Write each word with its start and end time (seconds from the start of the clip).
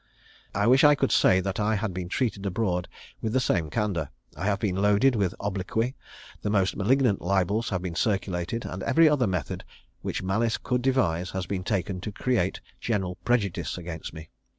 I 0.55 0.65
wish 0.65 0.83
I 0.83 0.95
could 0.95 1.11
say 1.11 1.41
that 1.41 1.59
I 1.59 1.75
had 1.75 1.93
been 1.93 2.09
treated 2.09 2.43
abroad 2.47 2.87
with 3.21 3.33
the 3.33 3.39
same 3.39 3.69
candour. 3.69 4.09
I 4.35 4.45
have 4.45 4.57
been 4.59 4.75
loaded 4.77 5.15
with 5.15 5.35
obloquy; 5.39 5.95
the 6.41 6.49
most 6.49 6.75
malignant 6.75 7.21
libels 7.21 7.69
have 7.69 7.83
been 7.83 7.93
circulated, 7.93 8.65
and 8.65 8.81
every 8.81 9.07
other 9.07 9.27
method 9.27 9.63
which 10.01 10.23
malice 10.23 10.57
could 10.57 10.81
devise 10.81 11.29
has 11.29 11.45
been 11.45 11.63
taken 11.63 12.01
to 12.01 12.11
create 12.11 12.61
general 12.79 13.17
prejudice 13.17 13.77
against 13.77 14.11
me. 14.11 14.31